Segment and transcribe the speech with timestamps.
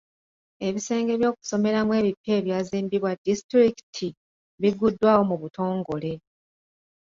[0.67, 4.07] Ebisenge by'okusomeramu ebipya ebyazimbibwa disitulikiti,
[4.61, 6.11] biguddwawo mu butogole.